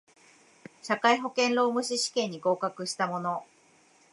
[0.81, 3.45] 社会保険労務士試験に合格した者